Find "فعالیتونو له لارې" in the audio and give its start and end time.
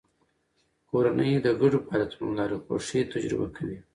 1.87-2.57